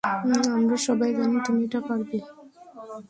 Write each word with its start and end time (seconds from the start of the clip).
আমরা 0.03 0.77
সবাই 0.87 1.11
জানি 1.17 1.37
তুমি 1.45 1.61
এটা 1.67 1.79
পারবে। 1.87 2.17